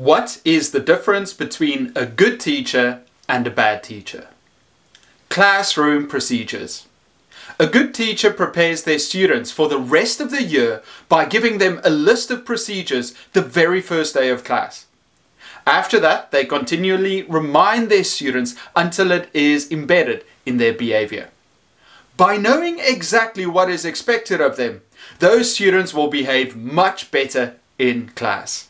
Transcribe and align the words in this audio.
What 0.00 0.40
is 0.46 0.70
the 0.70 0.80
difference 0.80 1.34
between 1.34 1.92
a 1.94 2.06
good 2.06 2.40
teacher 2.40 3.02
and 3.28 3.46
a 3.46 3.50
bad 3.50 3.82
teacher? 3.82 4.28
Classroom 5.28 6.08
procedures. 6.08 6.86
A 7.58 7.66
good 7.66 7.92
teacher 7.92 8.32
prepares 8.32 8.84
their 8.84 8.98
students 8.98 9.50
for 9.52 9.68
the 9.68 9.78
rest 9.78 10.18
of 10.18 10.30
the 10.30 10.42
year 10.42 10.82
by 11.10 11.26
giving 11.26 11.58
them 11.58 11.82
a 11.84 11.90
list 11.90 12.30
of 12.30 12.46
procedures 12.46 13.14
the 13.34 13.42
very 13.42 13.82
first 13.82 14.14
day 14.14 14.30
of 14.30 14.42
class. 14.42 14.86
After 15.66 16.00
that, 16.00 16.30
they 16.30 16.46
continually 16.46 17.20
remind 17.24 17.90
their 17.90 18.04
students 18.04 18.54
until 18.74 19.10
it 19.10 19.28
is 19.34 19.70
embedded 19.70 20.24
in 20.46 20.56
their 20.56 20.72
behavior. 20.72 21.28
By 22.16 22.38
knowing 22.38 22.78
exactly 22.78 23.44
what 23.44 23.68
is 23.68 23.84
expected 23.84 24.40
of 24.40 24.56
them, 24.56 24.80
those 25.18 25.54
students 25.54 25.92
will 25.92 26.08
behave 26.08 26.56
much 26.56 27.10
better 27.10 27.56
in 27.78 28.08
class. 28.14 28.68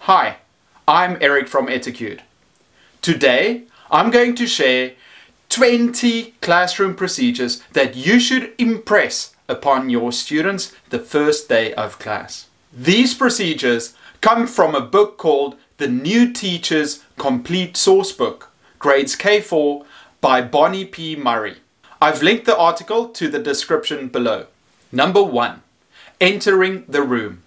Hi, 0.00 0.38
I'm 0.88 1.18
Eric 1.20 1.48
from 1.48 1.66
Etacude. 1.66 2.20
Today, 3.02 3.64
I'm 3.90 4.10
going 4.10 4.34
to 4.36 4.46
share 4.46 4.92
20 5.50 6.36
classroom 6.40 6.94
procedures 6.94 7.62
that 7.74 7.94
you 7.94 8.18
should 8.18 8.54
impress 8.56 9.36
upon 9.50 9.90
your 9.90 10.12
students 10.12 10.74
the 10.88 10.98
first 10.98 11.46
day 11.46 11.74
of 11.74 11.98
class. 11.98 12.46
These 12.72 13.12
procedures 13.12 13.96
come 14.22 14.46
from 14.46 14.74
a 14.74 14.80
book 14.80 15.18
called 15.18 15.58
The 15.76 15.88
New 15.88 16.32
Teacher's 16.32 17.04
Complete 17.18 17.74
Sourcebook, 17.74 18.44
Grades 18.78 19.14
K4 19.14 19.84
by 20.22 20.40
Bonnie 20.40 20.86
P. 20.86 21.16
Murray. 21.16 21.58
I've 22.00 22.22
linked 22.22 22.46
the 22.46 22.56
article 22.56 23.10
to 23.10 23.28
the 23.28 23.38
description 23.38 24.08
below. 24.08 24.46
Number 24.90 25.22
one, 25.22 25.60
entering 26.18 26.86
the 26.88 27.02
room. 27.02 27.42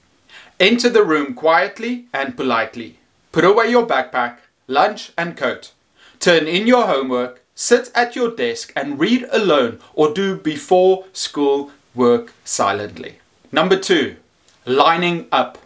Enter 0.60 0.90
the 0.90 1.04
room 1.04 1.34
quietly 1.34 2.06
and 2.14 2.38
politely. 2.38 3.00
Put 3.32 3.46
away 3.46 3.70
your 3.70 3.88
backpack, 3.88 4.38
lunch 4.68 5.12
and 5.18 5.38
coat. 5.38 5.72
Turn 6.20 6.48
in 6.48 6.68
your 6.68 6.86
homework, 6.88 7.42
sit 7.56 7.90
at 7.96 8.16
your 8.16 8.36
desk 8.36 8.74
and 8.76 9.00
read 9.00 9.26
alone 9.32 9.80
or 9.94 10.14
do 10.14 10.36
before 10.36 11.06
school 11.14 11.72
work 11.96 12.34
silently. 12.44 13.20
Number 13.52 13.78
two, 13.78 14.18
lining 14.66 15.28
up. 15.32 15.58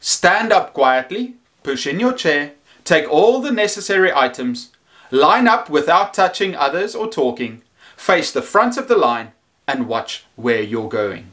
Stand 0.00 0.52
up 0.52 0.72
quietly, 0.72 1.34
push 1.62 1.86
in 1.86 2.00
your 2.00 2.14
chair, 2.14 2.52
take 2.84 3.08
all 3.10 3.40
the 3.40 3.52
necessary 3.52 4.10
items, 4.12 4.70
line 5.10 5.46
up 5.46 5.68
without 5.68 6.14
touching 6.14 6.54
others 6.54 6.94
or 6.94 7.08
talking, 7.08 7.62
face 7.96 8.32
the 8.32 8.42
front 8.42 8.78
of 8.78 8.88
the 8.88 8.96
line 8.96 9.32
and 9.68 9.86
watch 9.86 10.24
where 10.36 10.62
you're 10.62 10.88
going. 10.88 11.26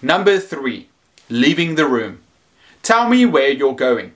Number 0.00 0.38
three, 0.38 0.88
leaving 1.28 1.74
the 1.74 1.88
room. 1.88 2.20
Tell 2.82 3.08
me 3.08 3.26
where 3.26 3.50
you're 3.50 3.74
going. 3.74 4.12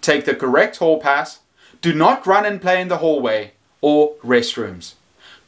Take 0.00 0.24
the 0.24 0.34
correct 0.34 0.76
hall 0.76 1.00
pass. 1.00 1.40
Do 1.80 1.92
not 1.92 2.26
run 2.26 2.44
and 2.44 2.60
play 2.60 2.80
in 2.80 2.88
the 2.88 2.98
hallway 2.98 3.52
or 3.80 4.14
restrooms. 4.24 4.94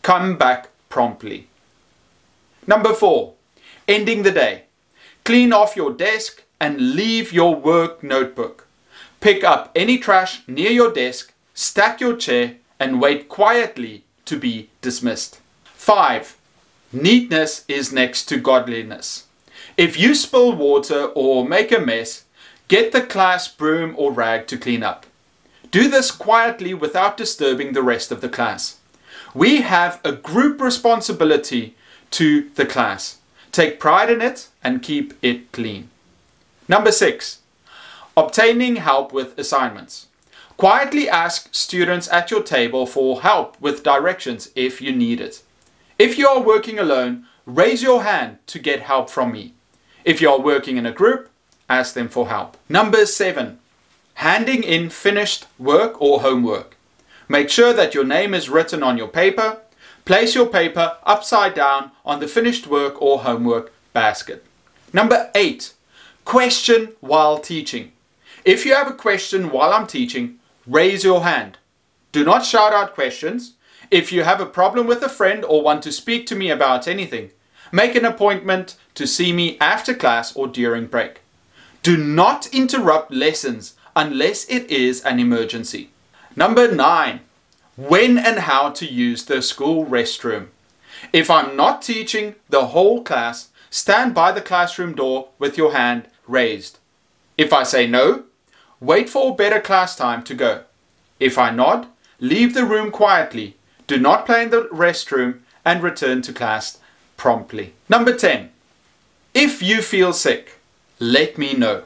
Come 0.03 0.37
back 0.37 0.69
promptly. 0.89 1.49
Number 2.67 2.93
four, 2.93 3.35
ending 3.89 4.23
the 4.23 4.31
day. 4.31 4.65
Clean 5.25 5.53
off 5.53 5.77
your 5.77 5.93
desk 5.93 6.43
and 6.61 6.95
leave 6.95 7.33
your 7.33 7.55
work 7.55 8.03
notebook. 8.03 8.67
Pick 9.21 9.45
up 9.45 9.71
any 9.77 9.99
trash 9.99 10.43
near 10.49 10.71
your 10.71 10.93
desk, 10.93 11.33
stack 11.55 12.01
your 12.01 12.17
chair, 12.17 12.57
and 12.81 13.01
wait 13.01 13.29
quietly 13.29 14.05
to 14.25 14.37
be 14.37 14.69
dismissed. 14.81 15.41
5. 15.75 16.37
Neatness 16.93 17.65
is 17.69 17.93
next 17.93 18.25
to 18.27 18.37
godliness. 18.37 19.27
If 19.77 19.99
you 19.99 20.15
spill 20.15 20.53
water 20.53 21.07
or 21.15 21.47
make 21.47 21.73
a 21.73 21.79
mess, 21.79 22.25
Get 22.73 22.93
the 22.93 23.03
class 23.03 23.49
broom 23.49 23.95
or 23.99 24.13
rag 24.13 24.47
to 24.47 24.57
clean 24.57 24.83
up. 24.83 25.05
Do 25.71 25.91
this 25.91 26.11
quietly 26.11 26.73
without 26.73 27.19
disturbing 27.19 27.75
the 27.75 27.83
rest 27.83 28.11
of 28.11 28.23
the 28.23 28.31
class. 28.31 28.79
We 29.35 29.61
have 29.61 30.01
a 30.03 30.13
group 30.13 30.59
responsibility 30.59 31.75
to 32.13 32.49
the 32.55 32.65
class. 32.65 33.19
Take 33.51 33.79
pride 33.79 34.09
in 34.09 34.23
it 34.23 34.49
and 34.65 34.83
keep 34.83 35.13
it 35.21 35.53
clean. 35.53 35.91
Number 36.67 36.93
six, 36.93 37.41
obtaining 38.17 38.77
help 38.77 39.13
with 39.13 39.39
assignments. 39.39 40.07
Quietly 40.57 41.11
ask 41.11 41.55
students 41.55 42.11
at 42.11 42.31
your 42.31 42.43
table 42.43 42.87
for 42.87 43.21
help 43.21 43.61
with 43.61 43.83
directions 43.83 44.49
if 44.55 44.81
you 44.81 44.93
need 44.97 45.21
it. 45.21 45.43
If 45.99 46.17
you 46.17 46.27
are 46.27 46.41
working 46.41 46.79
alone, 46.79 47.27
raise 47.45 47.83
your 47.83 48.03
hand 48.03 48.39
to 48.47 48.59
get 48.59 48.81
help 48.81 49.11
from 49.11 49.31
me. 49.31 49.53
If 50.07 50.23
you 50.23 50.31
are 50.31 50.41
working 50.41 50.79
in 50.79 50.87
a 50.87 50.91
group, 50.91 51.29
ask 51.79 51.95
them 51.95 52.09
for 52.09 52.29
help. 52.29 52.57
Number 52.69 53.07
seven, 53.07 53.59
handing 54.15 54.63
in 54.63 54.91
finished 54.91 55.47
work 55.59 56.01
or 56.01 56.21
homework. 56.21 56.77
Make 57.29 57.49
sure 57.51 57.73
that 57.73 57.95
your 57.95 58.05
name 58.05 58.35
is 58.35 58.49
written 58.51 58.83
on 58.83 58.99
your 58.99 59.09
paper. 59.09 59.59
Place 60.05 60.35
your 60.35 60.47
paper 60.47 60.97
upside 61.05 61.55
down 61.55 61.93
on 62.05 62.21
the 62.21 62.29
finished 62.29 62.67
work 62.67 63.01
or 63.01 63.21
homework 63.21 63.73
basket. 63.93 64.45
Number 64.93 65.31
eight, 65.35 65.73
question 66.25 66.89
while 67.01 67.39
teaching. 67.39 67.93
If 68.45 68.67
you 68.67 68.75
have 68.75 68.89
a 68.89 68.95
question 68.95 69.51
while 69.51 69.73
I'm 69.73 69.87
teaching, 69.87 70.39
raise 70.67 71.05
your 71.05 71.23
hand. 71.23 71.59
Do 72.11 72.25
not 72.25 72.45
shout 72.45 72.73
out 72.73 72.95
questions. 72.95 73.55
If 73.91 74.13
you 74.13 74.25
have 74.25 74.41
a 74.41 74.47
problem 74.47 74.87
with 74.87 75.03
a 75.03 75.09
friend 75.09 75.45
or 75.45 75.63
want 75.63 75.83
to 75.85 75.93
speak 75.93 76.27
to 76.27 76.35
me 76.35 76.51
about 76.51 76.89
anything, 76.89 77.31
make 77.71 77.95
an 77.95 78.05
appointment 78.05 78.77
to 78.95 79.07
see 79.07 79.33
me 79.33 79.57
after 79.61 79.95
class 79.95 80.35
or 80.35 80.49
during 80.49 80.87
break. 80.87 81.21
Do 81.83 81.97
not 81.97 82.47
interrupt 82.55 83.13
lessons 83.13 83.75
unless 83.97 84.45
it 84.45 84.71
is 84.71 85.01
an 85.03 85.19
emergency. 85.19 85.91
Number 86.37 86.73
nine, 86.73 87.21
when 87.77 88.19
and 88.19 88.41
how 88.41 88.71
to 88.71 88.87
use 88.87 89.25
the 89.25 89.43
school 89.43 89.85
restroom. 89.85 90.47
If 91.13 91.29
I'm 91.29 91.57
not 91.57 91.83
teaching 91.83 92.37
the 92.49 92.67
whole 92.67 93.03
class, 93.03 93.49
stand 93.71 94.15
by 94.15 94.31
the 94.31 94.41
classroom 94.41 94.95
door 94.95 95.29
with 95.39 95.59
your 95.59 95.73
hand 95.73 96.07
raised. 96.29 96.79
If 97.37 97.53
I 97.53 97.65
say 97.65 97.89
no, 97.89 98.25
wait 98.79 99.09
for 99.09 99.33
a 99.33 99.35
better 99.35 99.61
class 99.61 99.97
time 99.97 100.23
to 100.25 100.35
go. 100.35 100.63
If 101.19 101.37
I 101.37 101.51
nod, 101.51 101.89
leave 102.21 102.55
the 102.55 102.65
room 102.65 102.93
quietly. 102.93 103.57
Do 103.89 103.99
not 103.99 104.27
play 104.27 104.45
in 104.45 104.51
the 104.51 104.69
restroom 104.69 105.41
and 105.65 105.83
return 105.83 106.23
to 106.23 106.33
class 106.33 106.79
promptly. 107.17 107.75
Number 107.89 108.17
10. 108.17 108.51
If 109.35 109.63
you 109.63 109.83
feel 109.83 110.13
sick, 110.13 110.61
let 110.99 111.39
me 111.39 111.55
know. 111.55 111.85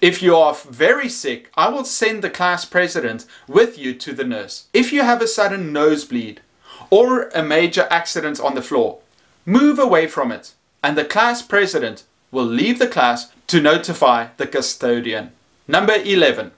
If 0.00 0.22
you 0.22 0.34
are 0.34 0.54
very 0.54 1.08
sick, 1.08 1.50
I 1.56 1.68
will 1.68 1.84
send 1.84 2.22
the 2.22 2.30
class 2.30 2.64
president 2.64 3.26
with 3.46 3.78
you 3.78 3.94
to 3.94 4.12
the 4.12 4.24
nurse. 4.24 4.66
If 4.72 4.92
you 4.92 5.02
have 5.02 5.20
a 5.20 5.26
sudden 5.26 5.72
nosebleed 5.72 6.40
or 6.88 7.28
a 7.28 7.42
major 7.42 7.86
accident 7.90 8.40
on 8.40 8.54
the 8.54 8.62
floor, 8.62 9.00
move 9.44 9.78
away 9.78 10.06
from 10.06 10.32
it 10.32 10.54
and 10.82 10.96
the 10.96 11.04
class 11.04 11.42
president 11.42 12.04
will 12.30 12.46
leave 12.46 12.78
the 12.78 12.88
class 12.88 13.32
to 13.48 13.60
notify 13.60 14.28
the 14.36 14.46
custodian. 14.46 15.32
Number 15.68 15.94
11. 15.94 16.52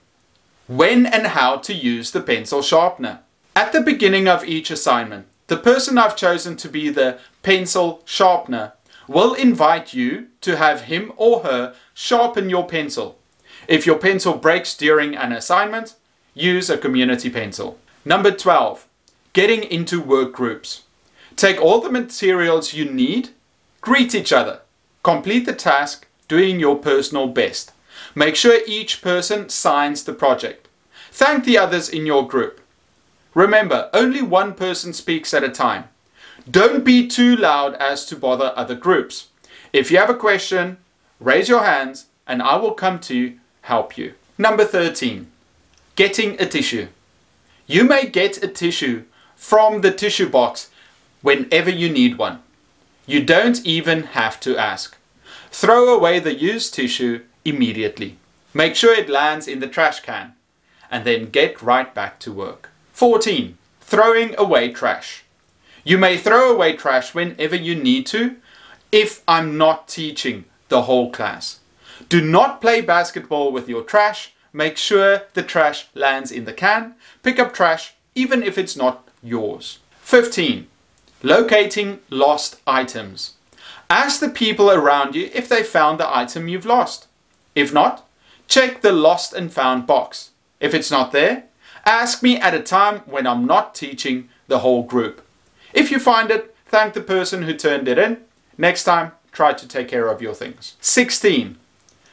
When 0.69 1.07
and 1.07 1.29
how 1.29 1.57
to 1.59 1.75
use 1.75 2.13
the 2.13 2.21
pencil 2.21 2.63
sharpener. 2.63 3.21
At 3.57 3.73
the 3.73 3.81
beginning 3.81 4.29
of 4.29 4.45
each 4.45 4.71
assignment, 4.71 5.27
the 5.49 5.57
person 5.57 5.99
I've 5.99 6.17
chosen 6.17 6.57
to 6.57 6.69
be 6.69 6.89
the 6.89 7.19
pencil 7.43 8.03
sharpener 8.05 8.73
will 9.13 9.35
invite 9.35 9.95
you 9.95 10.29
to 10.41 10.57
have 10.57 10.83
him 10.83 11.13
or 11.17 11.41
her 11.41 11.75
sharpen 11.95 12.51
your 12.51 12.67
pencil. 12.67 13.19
If 13.69 13.87
your 13.87 13.99
pencil 13.99 14.35
breaks 14.35 14.77
during 14.77 15.15
an 15.15 15.33
assignment, 15.33 15.95
use 16.35 16.71
a 16.71 16.79
community 16.79 17.31
pencil. 17.31 17.79
Number 18.05 18.31
12. 18.31 18.87
Getting 19.33 19.63
into 19.63 20.01
work 20.01 20.33
groups. 20.33 20.83
Take 21.37 21.61
all 21.61 21.81
the 21.81 21.91
materials 21.91 22.75
you 22.75 22.85
need, 22.85 23.31
greet 23.81 24.15
each 24.15 24.33
other, 24.33 24.61
complete 25.03 25.47
the 25.47 25.55
task 25.55 26.07
doing 26.29 26.61
your 26.61 26.77
personal 26.77 27.29
best. 27.29 27.73
Make 28.15 28.37
sure 28.37 28.61
each 28.67 29.03
person 29.03 29.49
signs 29.49 30.05
the 30.05 30.13
project. 30.13 30.69
Thank 31.11 31.45
the 31.45 31.59
others 31.59 31.89
in 31.89 32.07
your 32.07 32.27
group. 32.27 32.61
Remember, 33.35 33.89
only 33.93 34.23
one 34.23 34.55
person 34.55 34.93
speaks 34.93 35.33
at 35.33 35.45
a 35.45 35.49
time. 35.49 35.85
Don't 36.51 36.85
be 36.85 37.07
too 37.07 37.37
loud 37.37 37.75
as 37.75 38.05
to 38.07 38.17
bother 38.17 38.53
other 38.57 38.75
groups. 38.75 39.29
If 39.73 39.91
you 39.91 39.99
have 39.99 40.11
a 40.11 40.15
question, 40.15 40.79
raise 41.21 41.49
your 41.49 41.65
hands 41.65 42.07
and 42.27 42.43
I 42.43 42.57
will 42.57 42.73
come 42.73 42.99
to 43.01 43.35
help 43.63 43.97
you. 43.97 44.15
Number 44.39 44.65
13. 44.65 45.31
Getting 45.95 46.41
a 46.41 46.47
tissue. 46.47 46.89
You 47.67 47.85
may 47.85 48.07
get 48.07 48.43
a 48.43 48.49
tissue 48.49 49.05
from 49.37 49.81
the 49.81 49.93
tissue 49.93 50.29
box 50.29 50.71
whenever 51.21 51.71
you 51.71 51.89
need 51.89 52.19
one. 52.19 52.43
You 53.07 53.23
don't 53.25 53.65
even 53.65 54.05
have 54.05 54.41
to 54.41 54.57
ask. 54.57 54.97
Throw 55.51 55.95
away 55.95 56.19
the 56.19 56.35
used 56.35 56.75
tissue 56.75 57.23
immediately. 57.45 58.19
Make 58.55 58.75
sure 58.75 58.95
it 58.95 59.09
lands 59.09 59.49
in 59.49 59.61
the 59.61 59.67
trash 59.67 60.01
can 60.01 60.35
and 60.91 61.05
then 61.05 61.31
get 61.31 61.63
right 61.63 61.93
back 61.95 62.19
to 62.21 62.33
work. 62.33 62.71
14. 62.93 63.57
Throwing 63.81 64.35
away 64.39 64.73
trash. 64.73 65.25
You 65.85 65.99
may 65.99 66.17
throw 66.17 66.53
away 66.53 66.77
trash 66.77 67.15
whenever 67.15 67.57
you 67.57 67.75
need 67.75 68.07
to 68.07 68.37
if 68.91 69.23
I'm 69.27 69.59
not 69.59 69.89
teaching 69.89 70.45
the 70.69 70.83
whole 70.83 71.11
class. 71.11 71.61
Do 72.09 72.21
not 72.21 72.61
play 72.61 72.81
basketball 72.81 73.53
with 73.53 73.69
your 73.69 73.83
trash 73.83 74.33
make 74.53 74.77
sure 74.77 75.23
the 75.35 75.43
trash 75.43 75.89
lands 75.95 76.31
in 76.31 76.45
the 76.45 76.53
can. 76.53 76.95
Pick 77.23 77.39
up 77.39 77.53
trash 77.55 77.95
even 78.15 78.43
if 78.43 78.59
it's 78.59 78.77
not 78.77 79.09
yours. 79.23 79.79
15. 80.01 80.67
Locating 81.23 82.01
lost 82.11 82.61
items. 82.67 83.35
Ask 83.89 84.21
the 84.21 84.29
people 84.29 84.71
around 84.71 85.15
you 85.15 85.31
if 85.33 85.49
they 85.49 85.63
found 85.63 85.99
the 85.99 86.17
item 86.17 86.49
you've 86.49 86.67
lost. 86.67 87.07
If 87.55 87.73
not, 87.73 88.07
check 88.49 88.81
the 88.81 88.93
lost 88.93 89.33
and 89.33 89.53
found 89.53 89.87
box. 89.87 90.31
If 90.61 90.75
it's 90.75 90.91
not 90.91 91.13
there, 91.13 91.45
ask 91.85 92.23
me 92.23 92.37
at 92.37 92.55
a 92.55 92.63
time 92.63 93.01
when 93.01 93.27
I'm 93.27 93.47
not 93.47 93.75
teaching 93.75 94.29
the 94.49 94.61
whole 94.61 94.83
group. 94.83 95.25
If 95.73 95.91
you 95.91 95.99
find 95.99 96.31
it, 96.31 96.55
thank 96.67 96.95
the 96.95 97.01
person 97.01 97.43
who 97.43 97.55
turned 97.55 97.89
it 97.89 97.99
in. 97.99 98.19
Next 98.59 98.85
time, 98.85 99.13
try 99.33 99.53
to 99.53 99.69
take 99.69 99.89
care 99.89 100.09
of 100.09 100.23
your 100.23 100.35
things. 100.35 100.77
16. 100.81 101.57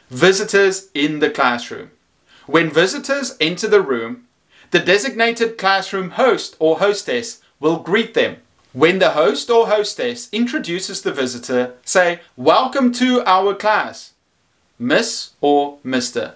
Visitors 0.09 0.89
in 0.93 1.19
the 1.19 1.29
classroom. 1.29 1.91
When 2.45 2.71
visitors 2.71 3.35
enter 3.39 3.67
the 3.67 3.81
room, 3.81 4.25
the 4.71 4.79
designated 4.79 5.57
classroom 5.57 6.11
host 6.11 6.55
or 6.59 6.79
hostess 6.79 7.41
will 7.59 7.77
greet 7.77 8.13
them. 8.13 8.37
When 8.71 8.99
the 8.99 9.11
host 9.11 9.49
or 9.49 9.67
hostess 9.67 10.29
introduces 10.31 11.01
the 11.01 11.11
visitor, 11.11 11.73
say, 11.83 12.21
Welcome 12.35 12.91
to 12.93 13.23
our 13.25 13.53
class, 13.55 14.13
Miss 14.77 15.31
or 15.41 15.79
Mr. 15.85 16.33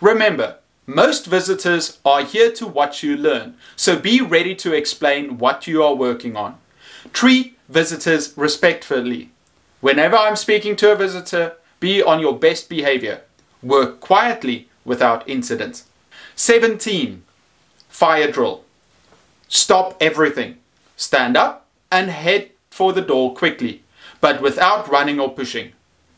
Remember, 0.00 0.56
most 0.86 1.26
visitors 1.26 1.98
are 2.04 2.24
here 2.24 2.52
to 2.52 2.66
watch 2.66 3.02
you 3.02 3.16
learn, 3.16 3.56
so 3.74 3.98
be 3.98 4.20
ready 4.20 4.54
to 4.56 4.74
explain 4.74 5.38
what 5.38 5.66
you 5.66 5.82
are 5.82 5.94
working 5.94 6.36
on. 6.36 6.58
Treat 7.12 7.58
visitors 7.68 8.34
respectfully. 8.36 9.30
Whenever 9.80 10.16
I'm 10.16 10.36
speaking 10.36 10.76
to 10.76 10.92
a 10.92 10.96
visitor, 10.96 11.54
be 11.80 12.02
on 12.02 12.20
your 12.20 12.38
best 12.38 12.68
behavior. 12.68 13.22
Work 13.62 14.00
quietly 14.00 14.68
without 14.84 15.26
incident. 15.28 15.84
17. 16.36 17.22
Fire 17.88 18.30
drill. 18.30 18.64
Stop 19.48 19.96
everything. 20.00 20.58
Stand 20.96 21.36
up 21.36 21.66
and 21.90 22.10
head 22.10 22.50
for 22.70 22.92
the 22.92 23.00
door 23.00 23.34
quickly, 23.34 23.82
but 24.20 24.42
without 24.42 24.88
running 24.88 25.18
or 25.18 25.30
pushing. 25.30 25.72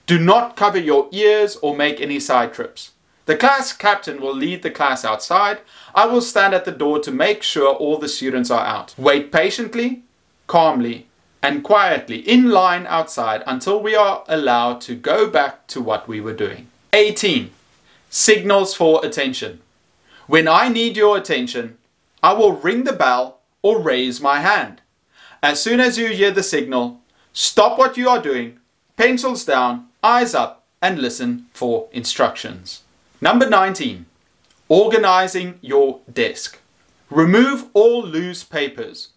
Do 0.07 0.19
not 0.19 0.57
cover 0.57 0.79
your 0.79 1.09
ears 1.13 1.57
or 1.57 1.77
make 1.77 2.01
any 2.01 2.19
side 2.19 2.53
trips. 2.53 2.93
The 3.27 3.37
class 3.37 3.73
captain 3.73 4.21
will 4.21 4.35
lead 4.35 4.63
the 4.63 4.71
class 4.71 5.05
outside. 5.05 5.59
I 5.95 6.07
will 6.07 6.21
stand 6.21 6.55
at 6.55 6.65
the 6.65 6.71
door 6.71 7.01
to 7.01 7.11
make 7.11 7.43
sure 7.43 7.75
all 7.75 7.99
the 7.99 8.09
students 8.09 8.53
are 8.53 8.65
out. 8.65 8.95
Wait 8.97 9.33
patiently, 9.33 10.03
calmly, 10.47 11.07
and 11.43 11.65
quietly 11.65 12.19
in 12.19 12.51
line 12.51 12.87
outside 12.87 13.43
until 13.47 13.83
we 13.83 13.97
are 13.97 14.25
allowed 14.29 14.81
to 14.83 14.95
go 14.95 15.29
back 15.29 15.67
to 15.69 15.81
what 15.81 16.07
we 16.07 16.21
were 16.21 16.33
doing. 16.33 16.69
18. 16.93 17.51
Signals 18.11 18.75
for 18.75 19.05
attention. 19.05 19.61
When 20.29 20.47
I 20.47 20.69
need 20.69 20.97
your 20.97 21.17
attention, 21.17 21.79
I 22.23 22.33
will 22.33 22.53
ring 22.53 22.85
the 22.85 22.93
bell 22.93 23.41
or 23.61 23.81
raise 23.81 24.21
my 24.21 24.39
hand. 24.39 24.83
As 25.43 25.61
soon 25.61 25.81
as 25.81 25.99
you 25.99 26.09
hear 26.09 26.31
the 26.31 26.45
signal, 26.45 27.01
stop 27.33 27.77
what 27.77 27.97
you 27.97 28.09
are 28.09 28.23
doing, 28.23 28.59
pencils 28.97 29.45
down, 29.45 29.89
eyes 30.03 30.35
up, 30.35 30.65
and 30.81 31.01
listen 31.01 31.47
for 31.53 31.89
instructions. 31.93 32.83
Number 33.21 33.49
19. 33.49 34.07
Organizing 34.69 35.59
your 35.63 36.01
desk. 36.13 36.59
Remove 37.09 37.67
all 37.73 38.03
loose 38.03 38.45
papers. 38.45 39.11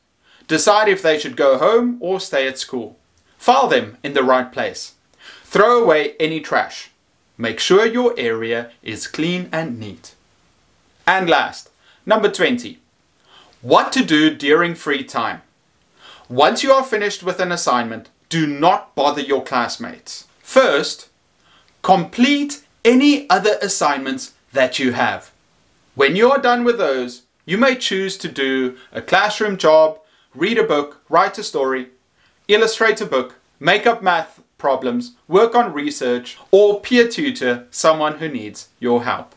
Decide 0.47 0.87
if 0.87 1.01
they 1.01 1.19
should 1.19 1.35
go 1.35 1.57
home 1.57 1.97
or 1.99 2.19
stay 2.19 2.47
at 2.47 2.57
school. 2.57 2.97
File 3.37 3.67
them 3.67 3.97
in 4.03 4.13
the 4.13 4.23
right 4.23 4.51
place. 4.51 4.93
Throw 5.43 5.83
away 5.83 6.15
any 6.19 6.39
trash. 6.39 6.91
Make 7.37 7.59
sure 7.59 7.85
your 7.85 8.13
area 8.17 8.71
is 8.83 9.07
clean 9.07 9.49
and 9.51 9.79
neat. 9.79 10.15
And 11.05 11.29
last, 11.29 11.69
number 12.05 12.29
20. 12.29 12.79
What 13.61 13.91
to 13.93 14.03
do 14.03 14.33
during 14.33 14.75
free 14.75 15.03
time. 15.03 15.41
Once 16.29 16.63
you 16.63 16.71
are 16.71 16.83
finished 16.83 17.23
with 17.23 17.39
an 17.39 17.51
assignment, 17.51 18.09
do 18.29 18.45
not 18.45 18.93
bother 18.95 19.21
your 19.21 19.43
classmates. 19.43 20.27
First, 20.39 21.09
complete 21.81 22.63
any 22.89 23.29
other 23.29 23.55
assignments 23.61 24.33
that 24.51 24.79
you 24.79 24.93
have. 24.93 25.31
When 25.93 26.15
you 26.15 26.31
are 26.31 26.41
done 26.41 26.63
with 26.63 26.79
those, 26.79 27.21
you 27.45 27.55
may 27.55 27.75
choose 27.75 28.17
to 28.17 28.27
do 28.27 28.77
a 28.91 28.99
classroom 28.99 29.57
job, 29.57 29.99
read 30.33 30.57
a 30.57 30.63
book, 30.63 31.03
write 31.07 31.37
a 31.37 31.43
story, 31.43 31.89
illustrate 32.47 32.99
a 32.99 33.05
book, 33.05 33.35
make 33.59 33.85
up 33.85 34.01
math 34.01 34.41
problems, 34.57 35.11
work 35.27 35.53
on 35.53 35.71
research, 35.71 36.39
or 36.49 36.81
peer 36.81 37.07
tutor 37.07 37.67
someone 37.69 38.17
who 38.17 38.27
needs 38.27 38.69
your 38.79 39.03
help. 39.03 39.35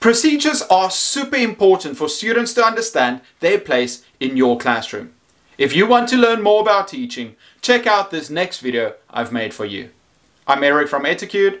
Procedures 0.00 0.62
are 0.62 0.90
super 0.90 1.36
important 1.36 1.98
for 1.98 2.08
students 2.08 2.54
to 2.54 2.64
understand 2.64 3.20
their 3.40 3.60
place 3.60 4.06
in 4.20 4.38
your 4.38 4.56
classroom. 4.56 5.12
If 5.58 5.76
you 5.76 5.86
want 5.86 6.08
to 6.08 6.16
learn 6.16 6.40
more 6.40 6.62
about 6.62 6.88
teaching, 6.88 7.36
check 7.60 7.86
out 7.86 8.10
this 8.10 8.30
next 8.30 8.60
video 8.60 8.94
I've 9.10 9.32
made 9.32 9.52
for 9.52 9.66
you. 9.66 9.90
I'm 10.46 10.64
Eric 10.64 10.88
from 10.88 11.04
Etacude, 11.04 11.60